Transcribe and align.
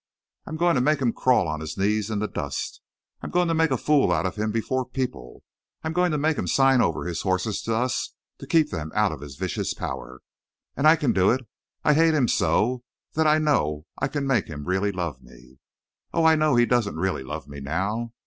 I'm 0.47 0.57
going 0.57 0.73
to 0.73 0.81
make 0.81 0.99
him 0.99 1.13
crawl 1.13 1.47
on 1.47 1.59
his 1.59 1.77
knees 1.77 2.09
in 2.09 2.17
the 2.17 2.27
dust. 2.27 2.81
I'm 3.21 3.29
going 3.29 3.47
to 3.49 3.53
make 3.53 3.69
a 3.69 3.77
fool 3.77 4.11
of 4.11 4.35
him 4.35 4.51
before 4.51 4.83
people. 4.83 5.43
I'm 5.83 5.93
going 5.93 6.11
to 6.11 6.17
make 6.17 6.39
him 6.39 6.47
sign 6.47 6.81
over 6.81 7.05
his 7.05 7.21
horses 7.21 7.61
to 7.65 7.75
us 7.75 8.15
to 8.39 8.47
keep 8.47 8.71
them 8.71 8.91
out 8.95 9.11
of 9.11 9.21
his 9.21 9.35
vicious 9.35 9.75
power. 9.75 10.21
And 10.75 10.87
I 10.87 10.95
can 10.95 11.13
do 11.13 11.29
it 11.29 11.41
I 11.83 11.93
hate 11.93 12.15
him 12.15 12.27
so 12.27 12.81
that 13.13 13.27
I 13.27 13.37
know 13.37 13.85
I 13.99 14.07
can 14.07 14.25
make 14.25 14.47
him 14.47 14.65
really 14.65 14.91
love 14.91 15.21
me. 15.21 15.57
Oh, 16.15 16.25
I 16.25 16.35
know 16.35 16.55
he 16.55 16.65
doesn't 16.65 16.95
really 16.97 17.21
love 17.21 17.47
me 17.47 17.59
now. 17.59 18.11